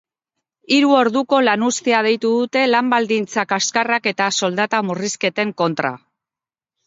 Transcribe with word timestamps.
Hiru 0.75 0.93
orduko 0.99 1.41
lanuztea 1.47 1.99
deitu 2.07 2.31
dute 2.37 2.63
lan 2.71 2.89
baldintza 2.95 3.45
kaskarrak 3.53 4.09
eta 4.15 4.31
soldata 4.39 4.79
murrizketen 4.89 5.55
kontra. 5.63 5.93